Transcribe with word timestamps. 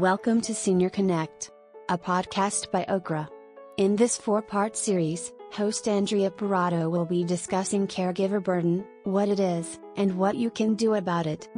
Welcome 0.00 0.40
to 0.42 0.54
Senior 0.54 0.88
Connect, 0.88 1.50
a 1.90 1.98
podcast 1.98 2.70
by 2.70 2.86
Okra. 2.88 3.28
In 3.76 3.96
this 3.96 4.16
four 4.16 4.40
part 4.40 4.74
series, 4.74 5.30
host 5.52 5.86
Andrea 5.86 6.30
Parato 6.30 6.90
will 6.90 7.04
be 7.04 7.22
discussing 7.22 7.86
caregiver 7.86 8.42
burden, 8.42 8.82
what 9.04 9.28
it 9.28 9.38
is, 9.38 9.78
and 9.98 10.16
what 10.16 10.36
you 10.36 10.48
can 10.48 10.74
do 10.74 10.94
about 10.94 11.26
it. 11.26 11.50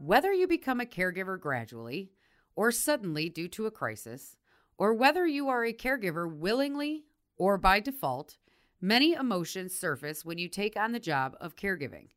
Whether 0.00 0.34
you 0.34 0.46
become 0.46 0.82
a 0.82 0.84
caregiver 0.84 1.40
gradually, 1.40 2.10
or 2.56 2.70
suddenly 2.70 3.30
due 3.30 3.48
to 3.48 3.64
a 3.64 3.70
crisis, 3.70 4.36
or 4.76 4.92
whether 4.92 5.26
you 5.26 5.48
are 5.48 5.64
a 5.64 5.72
caregiver 5.72 6.30
willingly 6.30 7.04
or 7.38 7.56
by 7.56 7.80
default, 7.80 8.36
many 8.82 9.14
emotions 9.14 9.74
surface 9.74 10.26
when 10.26 10.36
you 10.36 10.50
take 10.50 10.76
on 10.76 10.92
the 10.92 11.00
job 11.00 11.38
of 11.40 11.56
caregiving. 11.56 12.08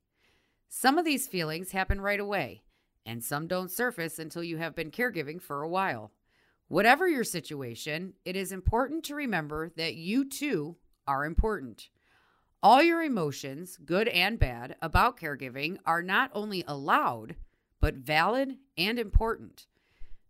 Some 0.67 0.97
of 0.97 1.05
these 1.05 1.29
feelings 1.29 1.71
happen 1.71 2.01
right 2.01 2.19
away, 2.19 2.63
and 3.09 3.23
some 3.23 3.47
don't 3.47 3.71
surface 3.71 4.19
until 4.19 4.43
you 4.43 4.57
have 4.57 4.75
been 4.75 4.91
caregiving 4.91 5.41
for 5.41 5.63
a 5.63 5.67
while. 5.67 6.11
Whatever 6.67 7.07
your 7.07 7.23
situation, 7.23 8.13
it 8.23 8.35
is 8.35 8.51
important 8.51 9.03
to 9.05 9.15
remember 9.15 9.71
that 9.77 9.95
you 9.95 10.29
too 10.29 10.77
are 11.07 11.25
important. 11.25 11.89
All 12.61 12.83
your 12.83 13.01
emotions, 13.01 13.79
good 13.83 14.07
and 14.09 14.37
bad, 14.37 14.75
about 14.79 15.19
caregiving 15.19 15.77
are 15.87 16.03
not 16.03 16.29
only 16.35 16.63
allowed, 16.67 17.35
but 17.81 17.95
valid 17.95 18.57
and 18.77 18.99
important. 18.99 19.65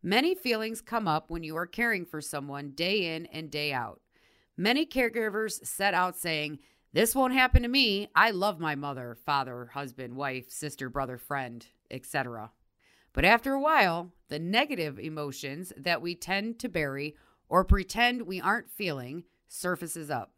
Many 0.01 0.33
feelings 0.33 0.79
come 0.79 1.05
up 1.05 1.29
when 1.29 1.43
you 1.43 1.57
are 1.57 1.67
caring 1.67 2.05
for 2.05 2.21
someone 2.21 2.69
day 2.69 3.13
in 3.13 3.25
and 3.25 3.51
day 3.51 3.73
out. 3.73 3.99
Many 4.55 4.85
caregivers 4.85 5.65
set 5.65 5.93
out 5.93 6.17
saying, 6.17 6.59
This 6.93 7.13
won't 7.13 7.33
happen 7.33 7.63
to 7.63 7.67
me. 7.67 8.07
I 8.15 8.31
love 8.31 8.57
my 8.57 8.75
mother, 8.75 9.17
father, 9.25 9.71
husband, 9.73 10.15
wife, 10.15 10.49
sister, 10.49 10.89
brother, 10.89 11.17
friend, 11.17 11.65
etc. 11.91 12.51
But 13.13 13.25
after 13.25 13.53
a 13.53 13.59
while, 13.59 14.11
the 14.27 14.39
negative 14.39 14.99
emotions 14.99 15.73
that 15.75 16.01
we 16.01 16.15
tend 16.15 16.59
to 16.59 16.69
bury 16.69 17.15
or 17.47 17.63
pretend 17.65 18.21
we 18.21 18.39
aren't 18.39 18.69
feeling 18.69 19.23
surfaces 19.47 20.09
up. 20.09 20.33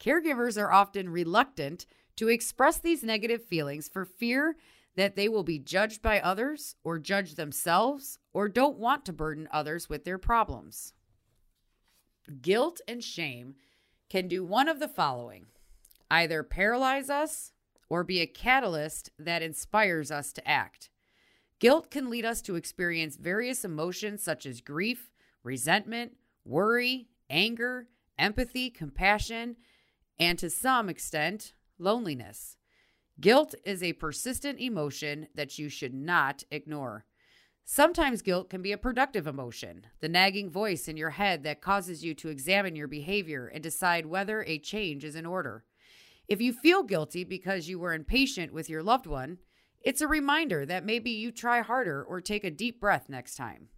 Caregivers 0.00 0.60
are 0.60 0.72
often 0.72 1.08
reluctant 1.08 1.86
to 2.16 2.28
express 2.28 2.78
these 2.78 3.02
negative 3.02 3.44
feelings 3.44 3.88
for 3.88 4.04
fear 4.04 4.56
that 4.96 5.16
they 5.16 5.28
will 5.28 5.42
be 5.42 5.58
judged 5.58 6.02
by 6.02 6.20
others 6.20 6.76
or 6.84 6.98
judge 6.98 7.34
themselves 7.34 8.18
or 8.32 8.48
don't 8.48 8.78
want 8.78 9.04
to 9.04 9.12
burden 9.12 9.48
others 9.50 9.88
with 9.88 10.04
their 10.04 10.18
problems. 10.18 10.92
Guilt 12.40 12.80
and 12.86 13.02
shame 13.02 13.54
can 14.08 14.28
do 14.28 14.44
one 14.44 14.68
of 14.68 14.80
the 14.80 14.88
following 14.88 15.46
either 16.10 16.42
paralyze 16.42 17.10
us 17.10 17.52
or 17.88 18.04
be 18.04 18.20
a 18.20 18.26
catalyst 18.26 19.10
that 19.18 19.42
inspires 19.42 20.10
us 20.10 20.32
to 20.32 20.48
act. 20.48 20.90
Guilt 21.64 21.90
can 21.90 22.10
lead 22.10 22.26
us 22.26 22.42
to 22.42 22.56
experience 22.56 23.16
various 23.16 23.64
emotions 23.64 24.22
such 24.22 24.44
as 24.44 24.60
grief, 24.60 25.10
resentment, 25.42 26.12
worry, 26.44 27.08
anger, 27.30 27.88
empathy, 28.18 28.68
compassion, 28.68 29.56
and 30.18 30.38
to 30.38 30.50
some 30.50 30.90
extent, 30.90 31.54
loneliness. 31.78 32.58
Guilt 33.18 33.54
is 33.64 33.82
a 33.82 33.94
persistent 33.94 34.60
emotion 34.60 35.26
that 35.34 35.58
you 35.58 35.70
should 35.70 35.94
not 35.94 36.44
ignore. 36.50 37.06
Sometimes 37.64 38.20
guilt 38.20 38.50
can 38.50 38.60
be 38.60 38.72
a 38.72 38.76
productive 38.76 39.26
emotion, 39.26 39.86
the 40.00 40.08
nagging 40.10 40.50
voice 40.50 40.86
in 40.86 40.98
your 40.98 41.08
head 41.08 41.44
that 41.44 41.62
causes 41.62 42.04
you 42.04 42.12
to 42.12 42.28
examine 42.28 42.76
your 42.76 42.88
behavior 42.88 43.46
and 43.46 43.62
decide 43.62 44.04
whether 44.04 44.42
a 44.42 44.58
change 44.58 45.02
is 45.02 45.16
in 45.16 45.24
order. 45.24 45.64
If 46.28 46.42
you 46.42 46.52
feel 46.52 46.82
guilty 46.82 47.24
because 47.24 47.70
you 47.70 47.78
were 47.78 47.94
impatient 47.94 48.52
with 48.52 48.68
your 48.68 48.82
loved 48.82 49.06
one, 49.06 49.38
it's 49.84 50.00
a 50.00 50.08
reminder 50.08 50.64
that 50.64 50.84
maybe 50.84 51.10
you 51.10 51.30
try 51.30 51.60
harder 51.60 52.02
or 52.02 52.20
take 52.20 52.42
a 52.42 52.50
deep 52.50 52.80
breath 52.80 53.08
next 53.08 53.36
time. 53.36 53.68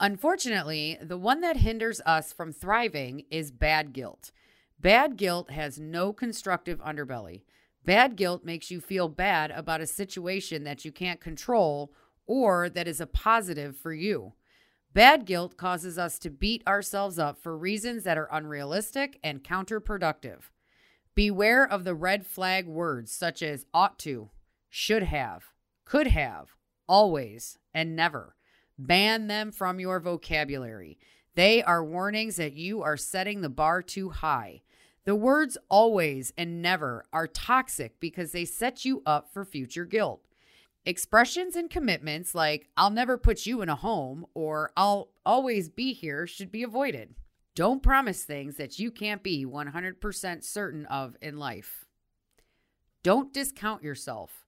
Unfortunately, 0.00 0.98
the 1.02 1.18
one 1.18 1.40
that 1.40 1.56
hinders 1.56 2.00
us 2.06 2.32
from 2.32 2.52
thriving 2.52 3.24
is 3.30 3.50
bad 3.50 3.92
guilt. 3.92 4.30
Bad 4.78 5.16
guilt 5.16 5.50
has 5.50 5.80
no 5.80 6.12
constructive 6.12 6.78
underbelly. 6.80 7.42
Bad 7.84 8.16
guilt 8.16 8.44
makes 8.44 8.70
you 8.70 8.80
feel 8.80 9.08
bad 9.08 9.50
about 9.50 9.80
a 9.80 9.86
situation 9.86 10.62
that 10.64 10.84
you 10.84 10.92
can't 10.92 11.20
control 11.20 11.92
or 12.26 12.68
that 12.68 12.86
is 12.86 13.00
a 13.00 13.06
positive 13.06 13.76
for 13.76 13.92
you. 13.92 14.34
Bad 14.92 15.24
guilt 15.24 15.56
causes 15.56 15.98
us 15.98 16.18
to 16.18 16.30
beat 16.30 16.62
ourselves 16.66 17.18
up 17.18 17.42
for 17.42 17.56
reasons 17.56 18.04
that 18.04 18.18
are 18.18 18.28
unrealistic 18.30 19.18
and 19.24 19.42
counterproductive. 19.42 20.50
Beware 21.14 21.64
of 21.64 21.84
the 21.84 21.94
red 21.94 22.26
flag 22.26 22.66
words 22.66 23.10
such 23.10 23.42
as 23.42 23.66
ought 23.74 23.98
to, 24.00 24.30
should 24.78 25.02
have, 25.02 25.46
could 25.84 26.06
have, 26.06 26.54
always, 26.86 27.58
and 27.74 27.96
never. 27.96 28.36
Ban 28.78 29.26
them 29.26 29.50
from 29.50 29.80
your 29.80 29.98
vocabulary. 29.98 30.96
They 31.34 31.64
are 31.64 31.84
warnings 31.84 32.36
that 32.36 32.52
you 32.52 32.80
are 32.82 32.96
setting 32.96 33.40
the 33.40 33.48
bar 33.48 33.82
too 33.82 34.10
high. 34.10 34.62
The 35.04 35.16
words 35.16 35.58
always 35.68 36.32
and 36.38 36.62
never 36.62 37.06
are 37.12 37.26
toxic 37.26 37.98
because 37.98 38.30
they 38.30 38.44
set 38.44 38.84
you 38.84 39.02
up 39.04 39.32
for 39.32 39.44
future 39.44 39.84
guilt. 39.84 40.22
Expressions 40.86 41.56
and 41.56 41.68
commitments 41.68 42.32
like, 42.32 42.68
I'll 42.76 42.90
never 42.90 43.18
put 43.18 43.46
you 43.46 43.62
in 43.62 43.68
a 43.68 43.74
home 43.74 44.26
or 44.32 44.70
I'll 44.76 45.08
always 45.26 45.68
be 45.68 45.92
here 45.92 46.24
should 46.28 46.52
be 46.52 46.62
avoided. 46.62 47.16
Don't 47.56 47.82
promise 47.82 48.22
things 48.22 48.56
that 48.58 48.78
you 48.78 48.92
can't 48.92 49.24
be 49.24 49.44
100% 49.44 50.44
certain 50.44 50.86
of 50.86 51.16
in 51.20 51.36
life. 51.36 51.84
Don't 53.02 53.34
discount 53.34 53.82
yourself. 53.82 54.44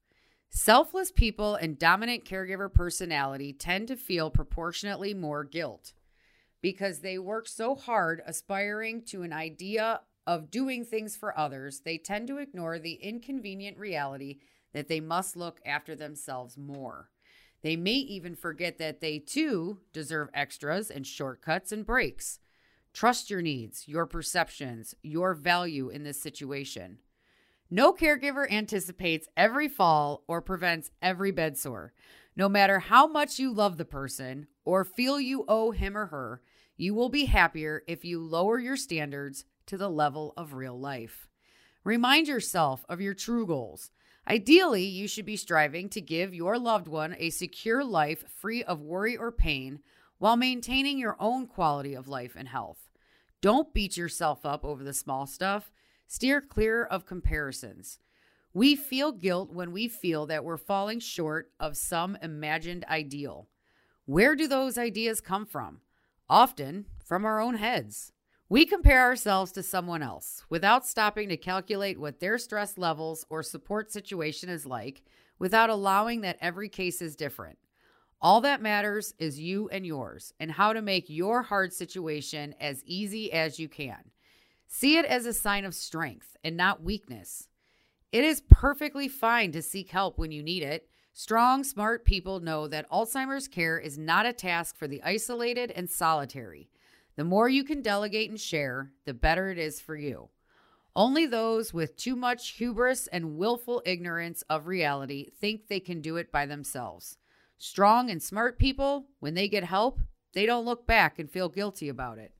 Selfless 0.50 1.12
people 1.12 1.54
and 1.54 1.78
dominant 1.78 2.24
caregiver 2.24 2.72
personality 2.72 3.52
tend 3.52 3.86
to 3.88 3.96
feel 3.96 4.30
proportionately 4.30 5.14
more 5.14 5.44
guilt 5.44 5.92
because 6.60 6.98
they 6.98 7.18
work 7.18 7.46
so 7.46 7.74
hard 7.74 8.20
aspiring 8.26 9.02
to 9.02 9.22
an 9.22 9.32
idea 9.32 10.00
of 10.26 10.50
doing 10.50 10.84
things 10.84 11.16
for 11.16 11.38
others, 11.38 11.80
they 11.80 11.96
tend 11.96 12.28
to 12.28 12.38
ignore 12.38 12.78
the 12.78 12.94
inconvenient 12.94 13.78
reality 13.78 14.38
that 14.72 14.88
they 14.88 15.00
must 15.00 15.36
look 15.36 15.60
after 15.64 15.94
themselves 15.94 16.58
more. 16.58 17.10
They 17.62 17.76
may 17.76 17.94
even 17.94 18.34
forget 18.34 18.78
that 18.78 19.00
they 19.00 19.18
too 19.18 19.78
deserve 19.92 20.28
extras 20.34 20.90
and 20.90 21.06
shortcuts 21.06 21.72
and 21.72 21.86
breaks. 21.86 22.38
Trust 22.92 23.30
your 23.30 23.42
needs, 23.42 23.86
your 23.86 24.06
perceptions, 24.06 24.94
your 25.02 25.34
value 25.34 25.88
in 25.90 26.02
this 26.02 26.20
situation. 26.20 26.98
No 27.70 27.92
caregiver 27.92 28.50
anticipates 28.50 29.28
every 29.36 29.68
fall 29.68 30.24
or 30.26 30.42
prevents 30.42 30.90
every 31.00 31.30
bed 31.30 31.56
sore. 31.56 31.92
No 32.34 32.48
matter 32.48 32.80
how 32.80 33.06
much 33.06 33.38
you 33.38 33.52
love 33.52 33.76
the 33.76 33.84
person 33.84 34.48
or 34.64 34.84
feel 34.84 35.20
you 35.20 35.44
owe 35.46 35.70
him 35.70 35.96
or 35.96 36.06
her, 36.06 36.42
you 36.76 36.94
will 36.94 37.10
be 37.10 37.26
happier 37.26 37.82
if 37.86 38.04
you 38.04 38.20
lower 38.20 38.58
your 38.58 38.76
standards 38.76 39.44
to 39.66 39.76
the 39.76 39.88
level 39.88 40.32
of 40.36 40.54
real 40.54 40.78
life. 40.78 41.28
Remind 41.84 42.26
yourself 42.26 42.84
of 42.88 43.00
your 43.00 43.14
true 43.14 43.46
goals. 43.46 43.90
Ideally, 44.26 44.84
you 44.84 45.06
should 45.06 45.26
be 45.26 45.36
striving 45.36 45.88
to 45.90 46.00
give 46.00 46.34
your 46.34 46.58
loved 46.58 46.88
one 46.88 47.14
a 47.18 47.30
secure 47.30 47.84
life 47.84 48.24
free 48.28 48.64
of 48.64 48.80
worry 48.80 49.16
or 49.16 49.30
pain 49.30 49.80
while 50.18 50.36
maintaining 50.36 50.98
your 50.98 51.16
own 51.20 51.46
quality 51.46 51.94
of 51.94 52.08
life 52.08 52.34
and 52.36 52.48
health. 52.48 52.88
Don't 53.40 53.72
beat 53.72 53.96
yourself 53.96 54.44
up 54.44 54.64
over 54.64 54.82
the 54.82 54.92
small 54.92 55.26
stuff. 55.26 55.70
Steer 56.12 56.40
clear 56.40 56.82
of 56.82 57.06
comparisons. 57.06 58.00
We 58.52 58.74
feel 58.74 59.12
guilt 59.12 59.52
when 59.52 59.70
we 59.70 59.86
feel 59.86 60.26
that 60.26 60.44
we're 60.44 60.56
falling 60.56 60.98
short 60.98 61.52
of 61.60 61.76
some 61.76 62.18
imagined 62.20 62.84
ideal. 62.86 63.46
Where 64.06 64.34
do 64.34 64.48
those 64.48 64.76
ideas 64.76 65.20
come 65.20 65.46
from? 65.46 65.82
Often 66.28 66.86
from 67.04 67.24
our 67.24 67.38
own 67.40 67.54
heads. 67.54 68.10
We 68.48 68.66
compare 68.66 69.02
ourselves 69.02 69.52
to 69.52 69.62
someone 69.62 70.02
else 70.02 70.42
without 70.50 70.84
stopping 70.84 71.28
to 71.28 71.36
calculate 71.36 72.00
what 72.00 72.18
their 72.18 72.38
stress 72.38 72.76
levels 72.76 73.24
or 73.30 73.44
support 73.44 73.92
situation 73.92 74.48
is 74.48 74.66
like, 74.66 75.02
without 75.38 75.70
allowing 75.70 76.22
that 76.22 76.38
every 76.40 76.68
case 76.68 77.00
is 77.00 77.14
different. 77.14 77.56
All 78.20 78.40
that 78.40 78.60
matters 78.60 79.14
is 79.20 79.38
you 79.38 79.68
and 79.68 79.86
yours, 79.86 80.34
and 80.40 80.50
how 80.50 80.72
to 80.72 80.82
make 80.82 81.08
your 81.08 81.42
hard 81.42 81.72
situation 81.72 82.56
as 82.60 82.82
easy 82.84 83.32
as 83.32 83.60
you 83.60 83.68
can. 83.68 84.10
See 84.72 84.96
it 84.96 85.04
as 85.04 85.26
a 85.26 85.34
sign 85.34 85.64
of 85.64 85.74
strength 85.74 86.36
and 86.44 86.56
not 86.56 86.80
weakness. 86.80 87.48
It 88.12 88.22
is 88.22 88.44
perfectly 88.48 89.08
fine 89.08 89.50
to 89.50 89.62
seek 89.62 89.90
help 89.90 90.16
when 90.16 90.30
you 90.30 90.44
need 90.44 90.62
it. 90.62 90.88
Strong, 91.12 91.64
smart 91.64 92.04
people 92.04 92.38
know 92.38 92.68
that 92.68 92.88
Alzheimer's 92.88 93.48
care 93.48 93.80
is 93.80 93.98
not 93.98 94.26
a 94.26 94.32
task 94.32 94.76
for 94.76 94.86
the 94.86 95.02
isolated 95.02 95.72
and 95.72 95.90
solitary. 95.90 96.70
The 97.16 97.24
more 97.24 97.48
you 97.48 97.64
can 97.64 97.82
delegate 97.82 98.30
and 98.30 98.40
share, 98.40 98.92
the 99.06 99.12
better 99.12 99.50
it 99.50 99.58
is 99.58 99.80
for 99.80 99.96
you. 99.96 100.28
Only 100.94 101.26
those 101.26 101.74
with 101.74 101.96
too 101.96 102.14
much 102.14 102.50
hubris 102.50 103.08
and 103.08 103.36
willful 103.36 103.82
ignorance 103.84 104.42
of 104.48 104.68
reality 104.68 105.30
think 105.40 105.66
they 105.66 105.80
can 105.80 106.00
do 106.00 106.16
it 106.16 106.30
by 106.30 106.46
themselves. 106.46 107.18
Strong 107.58 108.08
and 108.08 108.22
smart 108.22 108.56
people, 108.56 109.06
when 109.18 109.34
they 109.34 109.48
get 109.48 109.64
help, 109.64 110.00
they 110.32 110.46
don't 110.46 110.64
look 110.64 110.86
back 110.86 111.18
and 111.18 111.28
feel 111.28 111.48
guilty 111.48 111.88
about 111.88 112.18
it. 112.18 112.32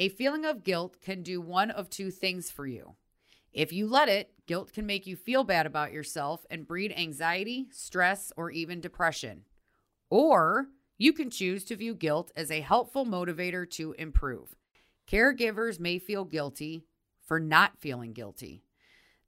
A 0.00 0.08
feeling 0.08 0.46
of 0.46 0.64
guilt 0.64 0.96
can 1.02 1.22
do 1.22 1.42
one 1.42 1.70
of 1.70 1.90
two 1.90 2.10
things 2.10 2.50
for 2.50 2.66
you. 2.66 2.94
If 3.52 3.70
you 3.70 3.86
let 3.86 4.08
it, 4.08 4.32
guilt 4.46 4.72
can 4.72 4.86
make 4.86 5.06
you 5.06 5.14
feel 5.14 5.44
bad 5.44 5.66
about 5.66 5.92
yourself 5.92 6.46
and 6.50 6.66
breed 6.66 6.90
anxiety, 6.96 7.68
stress, 7.70 8.32
or 8.34 8.50
even 8.50 8.80
depression. 8.80 9.44
Or 10.08 10.68
you 10.96 11.12
can 11.12 11.28
choose 11.28 11.64
to 11.64 11.76
view 11.76 11.94
guilt 11.94 12.32
as 12.34 12.50
a 12.50 12.62
helpful 12.62 13.04
motivator 13.04 13.68
to 13.72 13.92
improve. 13.98 14.56
Caregivers 15.06 15.78
may 15.78 15.98
feel 15.98 16.24
guilty 16.24 16.86
for 17.26 17.38
not 17.38 17.76
feeling 17.78 18.14
guilty. 18.14 18.64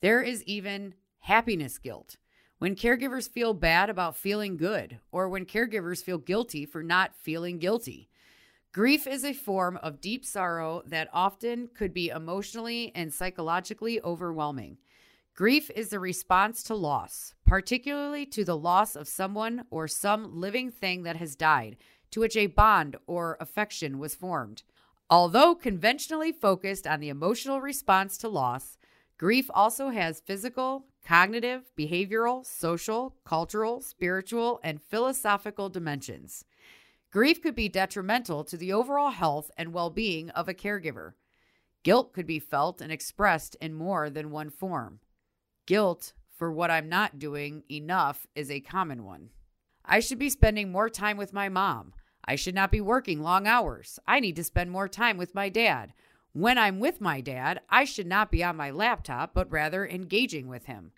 There 0.01 0.23
is 0.23 0.43
even 0.45 0.95
happiness 1.19 1.77
guilt. 1.77 2.17
When 2.57 2.77
caregivers 2.77 3.29
feel 3.29 3.53
bad 3.53 3.91
about 3.91 4.17
feeling 4.17 4.57
good, 4.57 5.01
or 5.11 5.29
when 5.29 5.45
caregivers 5.45 6.03
feel 6.03 6.17
guilty 6.17 6.65
for 6.65 6.83
not 6.83 7.15
feeling 7.15 7.59
guilty. 7.59 8.09
Grief 8.73 9.07
is 9.07 9.23
a 9.23 9.35
form 9.35 9.79
of 9.83 10.01
deep 10.01 10.25
sorrow 10.25 10.83
that 10.87 11.11
often 11.13 11.69
could 11.75 11.93
be 11.93 12.09
emotionally 12.09 12.91
and 12.95 13.13
psychologically 13.13 14.01
overwhelming. 14.01 14.79
Grief 15.35 15.71
is 15.77 15.91
the 15.91 15.99
response 16.01 16.63
to 16.63 16.75
loss, 16.75 17.35
particularly 17.45 18.25
to 18.25 18.47
the 18.47 18.57
loss 18.57 18.97
of 18.97 19.07
someone 19.07 19.67
or 19.71 19.87
some 19.87 20.41
living 20.41 20.71
thing 20.71 21.03
that 21.03 21.17
has 21.17 21.37
died, 21.37 21.77
to 22.11 22.21
which 22.21 22.35
a 22.35 22.47
bond 22.47 22.97
or 23.07 23.37
affection 23.41 23.99
was 23.99 24.15
formed. 24.15 24.63
Although 25.11 25.55
conventionally 25.55 26.33
focused 26.33 26.87
on 26.87 27.01
the 27.01 27.11
emotional 27.11 27.61
response 27.61 28.17
to 28.19 28.29
loss, 28.31 28.79
grief 29.19 29.51
also 29.53 29.91
has 29.91 30.21
physical, 30.21 30.87
cognitive, 31.07 31.71
behavioral, 31.79 32.47
social, 32.47 33.17
cultural, 33.23 33.83
spiritual, 33.83 34.61
and 34.65 34.81
philosophical 34.81 35.69
dimensions. 35.69 36.47
Grief 37.12 37.43
could 37.43 37.55
be 37.55 37.69
detrimental 37.69 38.43
to 38.43 38.56
the 38.56 38.73
overall 38.73 39.11
health 39.11 39.50
and 39.59 39.75
well 39.75 39.91
being 39.91 40.31
of 40.31 40.49
a 40.49 40.55
caregiver. 40.55 41.12
Guilt 41.82 42.14
could 42.14 42.26
be 42.26 42.38
felt 42.38 42.81
and 42.81 42.91
expressed 42.91 43.55
in 43.61 43.75
more 43.75 44.09
than 44.09 44.31
one 44.31 44.49
form. 44.49 45.00
Guilt 45.67 46.14
for 46.31 46.50
what 46.50 46.70
I'm 46.70 46.88
not 46.88 47.19
doing 47.19 47.64
enough 47.70 48.26
is 48.35 48.50
a 48.50 48.61
common 48.61 49.05
one. 49.05 49.29
I 49.85 50.00
should 50.00 50.19
be 50.19 50.31
spending 50.31 50.73
more 50.73 50.88
time 50.88 51.19
with 51.19 51.35
my 51.35 51.50
mom. 51.50 51.93
I 52.25 52.37
should 52.37 52.55
not 52.55 52.70
be 52.70 52.81
working 52.81 53.20
long 53.20 53.47
hours. 53.47 53.99
I 54.06 54.19
need 54.19 54.37
to 54.37 54.44
spend 54.44 54.70
more 54.70 54.88
time 54.88 55.19
with 55.19 55.35
my 55.35 55.50
dad. 55.50 55.93
When 56.32 56.56
I'm 56.56 56.81
with 56.81 57.00
my 57.00 57.20
dad, 57.20 57.61
I 57.69 57.85
should 57.85 58.06
not 58.06 58.31
be 58.31 58.43
on 58.43 58.56
my 58.56 58.70
laptop, 58.70 59.35
but 59.35 59.53
rather 59.53 59.87
engaging 59.87 60.49
with 60.49 60.65
him. 60.65 60.93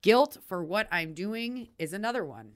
Guilt 0.00 0.38
for 0.46 0.62
what 0.62 0.86
I'm 0.92 1.12
doing 1.12 1.70
is 1.76 1.92
another 1.92 2.24
one. 2.24 2.52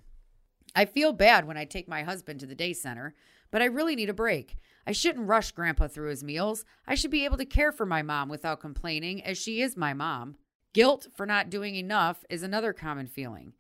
I 0.75 0.85
feel 0.85 1.13
bad 1.13 1.47
when 1.47 1.57
I 1.57 1.65
take 1.65 1.89
my 1.89 2.03
husband 2.03 2.41
to 2.41 2.47
the 2.47 2.55
day 2.55 2.73
center, 2.73 3.15
but 3.51 3.63
I 3.63 3.67
really 3.67 3.95
need 3.95 4.11
a 4.11 4.15
break. 4.15 4.57
I 4.87 4.93
shouldn't 4.93 5.29
rush 5.29 5.53
Grandpa 5.53 5.89
through 5.89 6.11
his 6.11 6.25
meals. 6.25 6.65
I 6.87 6.95
should 6.95 7.11
be 7.11 7.25
able 7.25 7.37
to 7.37 7.45
care 7.45 7.73
for 7.73 7.87
my 7.87 8.03
mom 8.03 8.29
without 8.29 8.61
complaining, 8.61 9.23
as 9.23 9.39
she 9.39 9.63
is 9.63 9.77
my 9.77 9.95
mom. 9.95 10.37
Guilt 10.73 11.07
for 11.15 11.25
not 11.25 11.51
doing 11.51 11.77
enough 11.77 12.25
is 12.29 12.43
another 12.43 12.73
common 12.73 13.07
feeling. 13.07 13.53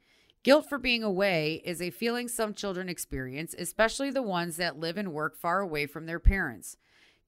Guilt 0.43 0.69
for 0.69 0.77
being 0.77 1.03
away 1.03 1.63
is 1.65 1.81
a 1.81 1.91
feeling 1.91 2.29
some 2.29 2.53
children 2.53 2.89
experience, 2.89 3.55
especially 3.57 4.11
the 4.11 4.21
ones 4.21 4.57
that 4.57 4.79
live 4.79 4.99
and 4.99 5.13
work 5.13 5.39
far 5.39 5.61
away 5.61 5.87
from 5.87 6.07
their 6.07 6.19
parents. 6.19 6.77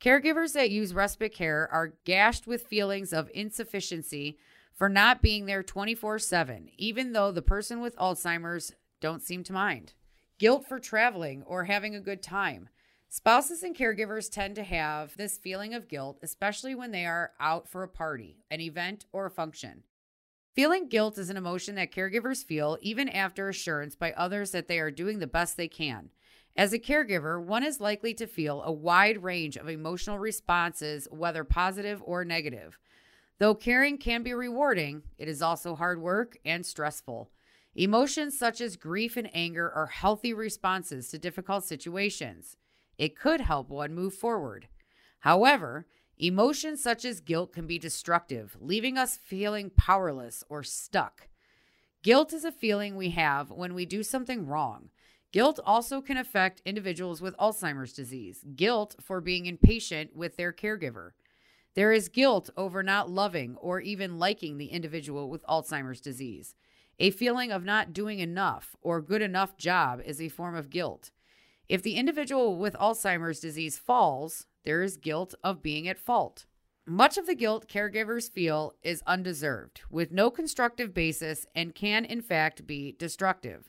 Caregivers 0.00 0.52
that 0.52 0.70
use 0.70 0.92
respite 0.92 1.32
care 1.32 1.68
are 1.72 1.94
gashed 2.04 2.46
with 2.46 2.66
feelings 2.66 3.12
of 3.12 3.30
insufficiency 3.32 4.36
for 4.74 4.90
not 4.90 5.22
being 5.22 5.46
there 5.46 5.62
24 5.62 6.18
7, 6.18 6.68
even 6.76 7.12
though 7.12 7.32
the 7.32 7.40
person 7.40 7.80
with 7.80 7.96
Alzheimer's 7.96 8.74
don't 9.00 9.22
seem 9.22 9.42
to 9.44 9.52
mind. 9.52 9.94
Guilt 10.38 10.66
for 10.68 10.78
traveling 10.78 11.42
or 11.44 11.64
having 11.64 11.94
a 11.94 12.00
good 12.00 12.22
time. 12.22 12.68
Spouses 13.08 13.62
and 13.62 13.76
caregivers 13.76 14.30
tend 14.30 14.54
to 14.56 14.64
have 14.64 15.16
this 15.16 15.38
feeling 15.38 15.74
of 15.74 15.88
guilt, 15.88 16.18
especially 16.22 16.74
when 16.74 16.90
they 16.90 17.06
are 17.06 17.32
out 17.40 17.68
for 17.68 17.82
a 17.82 17.88
party, 17.88 18.36
an 18.50 18.60
event, 18.60 19.06
or 19.12 19.26
a 19.26 19.30
function. 19.30 19.84
Feeling 20.54 20.88
guilt 20.88 21.18
is 21.18 21.30
an 21.30 21.36
emotion 21.36 21.74
that 21.76 21.92
caregivers 21.92 22.44
feel 22.44 22.78
even 22.80 23.08
after 23.08 23.48
assurance 23.48 23.94
by 23.94 24.12
others 24.12 24.50
that 24.50 24.68
they 24.68 24.78
are 24.78 24.90
doing 24.90 25.18
the 25.18 25.26
best 25.26 25.56
they 25.56 25.68
can. 25.68 26.10
As 26.56 26.72
a 26.72 26.78
caregiver, 26.78 27.42
one 27.42 27.62
is 27.62 27.80
likely 27.80 28.14
to 28.14 28.26
feel 28.26 28.62
a 28.62 28.72
wide 28.72 29.22
range 29.22 29.56
of 29.56 29.68
emotional 29.68 30.18
responses, 30.18 31.06
whether 31.10 31.44
positive 31.44 32.02
or 32.04 32.24
negative. 32.24 32.78
Though 33.38 33.54
caring 33.54 33.98
can 33.98 34.22
be 34.22 34.32
rewarding, 34.32 35.02
it 35.18 35.28
is 35.28 35.42
also 35.42 35.74
hard 35.74 36.00
work 36.00 36.38
and 36.44 36.64
stressful. 36.64 37.30
Emotions 37.78 38.38
such 38.38 38.62
as 38.62 38.74
grief 38.76 39.18
and 39.18 39.28
anger 39.34 39.70
are 39.70 39.88
healthy 39.88 40.32
responses 40.32 41.10
to 41.10 41.18
difficult 41.18 41.62
situations. 41.62 42.56
It 42.96 43.14
could 43.14 43.42
help 43.42 43.68
one 43.68 43.94
move 43.94 44.14
forward. 44.14 44.68
However, 45.20 45.86
emotions 46.16 46.82
such 46.82 47.04
as 47.04 47.20
guilt 47.20 47.52
can 47.52 47.66
be 47.66 47.78
destructive, 47.78 48.56
leaving 48.58 48.96
us 48.96 49.18
feeling 49.18 49.68
powerless 49.68 50.42
or 50.48 50.62
stuck. 50.62 51.28
Guilt 52.02 52.32
is 52.32 52.46
a 52.46 52.52
feeling 52.52 52.96
we 52.96 53.10
have 53.10 53.50
when 53.50 53.74
we 53.74 53.84
do 53.84 54.02
something 54.02 54.46
wrong. 54.46 54.88
Guilt 55.30 55.60
also 55.62 56.00
can 56.00 56.16
affect 56.16 56.62
individuals 56.64 57.20
with 57.20 57.36
Alzheimer's 57.36 57.92
disease, 57.92 58.42
guilt 58.54 58.96
for 59.02 59.20
being 59.20 59.44
impatient 59.44 60.16
with 60.16 60.38
their 60.38 60.52
caregiver. 60.52 61.10
There 61.74 61.92
is 61.92 62.08
guilt 62.08 62.48
over 62.56 62.82
not 62.82 63.10
loving 63.10 63.54
or 63.56 63.80
even 63.80 64.18
liking 64.18 64.56
the 64.56 64.68
individual 64.68 65.28
with 65.28 65.44
Alzheimer's 65.44 66.00
disease. 66.00 66.54
A 66.98 67.10
feeling 67.10 67.52
of 67.52 67.62
not 67.62 67.92
doing 67.92 68.20
enough 68.20 68.74
or 68.80 69.02
good 69.02 69.20
enough 69.20 69.58
job 69.58 70.00
is 70.04 70.20
a 70.20 70.30
form 70.30 70.56
of 70.56 70.70
guilt. 70.70 71.10
If 71.68 71.82
the 71.82 71.96
individual 71.96 72.56
with 72.56 72.74
Alzheimer's 72.74 73.40
disease 73.40 73.76
falls, 73.76 74.46
there 74.64 74.82
is 74.82 74.96
guilt 74.96 75.34
of 75.44 75.62
being 75.62 75.86
at 75.88 75.98
fault. 75.98 76.46
Much 76.86 77.18
of 77.18 77.26
the 77.26 77.34
guilt 77.34 77.68
caregivers 77.68 78.30
feel 78.30 78.72
is 78.82 79.02
undeserved, 79.06 79.82
with 79.90 80.12
no 80.12 80.30
constructive 80.30 80.94
basis, 80.94 81.44
and 81.54 81.74
can, 81.74 82.04
in 82.04 82.22
fact, 82.22 82.66
be 82.66 82.94
destructive. 82.98 83.68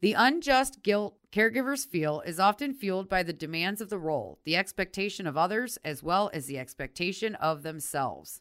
The 0.00 0.14
unjust 0.14 0.82
guilt 0.82 1.18
caregivers 1.30 1.86
feel 1.86 2.22
is 2.22 2.40
often 2.40 2.74
fueled 2.74 3.08
by 3.08 3.22
the 3.22 3.32
demands 3.32 3.80
of 3.80 3.90
the 3.90 3.98
role, 3.98 4.40
the 4.44 4.56
expectation 4.56 5.26
of 5.26 5.36
others, 5.36 5.78
as 5.84 6.02
well 6.02 6.30
as 6.32 6.46
the 6.46 6.58
expectation 6.58 7.34
of 7.36 7.62
themselves. 7.62 8.40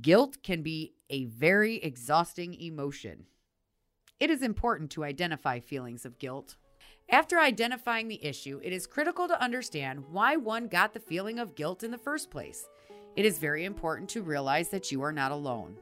Guilt 0.00 0.42
can 0.42 0.62
be 0.62 0.92
a 1.08 1.24
very 1.24 1.76
exhausting 1.76 2.54
emotion. 2.54 3.26
It 4.20 4.30
is 4.30 4.42
important 4.42 4.90
to 4.90 5.04
identify 5.04 5.60
feelings 5.60 6.04
of 6.04 6.18
guilt. 6.18 6.56
After 7.08 7.40
identifying 7.40 8.08
the 8.08 8.22
issue, 8.22 8.60
it 8.62 8.70
is 8.70 8.86
critical 8.86 9.26
to 9.26 9.42
understand 9.42 10.04
why 10.10 10.36
one 10.36 10.68
got 10.68 10.92
the 10.92 11.00
feeling 11.00 11.38
of 11.38 11.54
guilt 11.54 11.82
in 11.82 11.90
the 11.90 11.96
first 11.96 12.30
place. 12.30 12.68
It 13.16 13.24
is 13.24 13.38
very 13.38 13.64
important 13.64 14.10
to 14.10 14.20
realize 14.22 14.68
that 14.68 14.92
you 14.92 15.02
are 15.02 15.10
not 15.12 15.32
alone. 15.32 15.78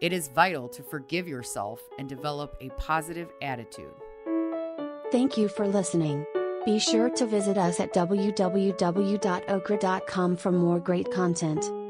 It 0.00 0.12
is 0.12 0.28
vital 0.28 0.68
to 0.68 0.84
forgive 0.84 1.26
yourself 1.26 1.80
and 1.98 2.08
develop 2.08 2.56
a 2.60 2.68
positive 2.70 3.30
attitude. 3.42 3.92
Thank 5.10 5.36
you 5.36 5.48
for 5.48 5.66
listening. 5.66 6.24
Be 6.64 6.78
sure 6.78 7.10
to 7.10 7.26
visit 7.26 7.58
us 7.58 7.80
at 7.80 7.92
www.okra.com 7.92 8.76
for 10.36 10.52
more 10.52 10.78
great 10.78 11.10
content. 11.10 11.83